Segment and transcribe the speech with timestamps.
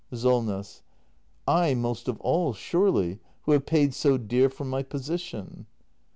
[0.11, 0.81] SOLNESS.
[1.47, 5.67] I most of all, surely, who have paid so dear for my position.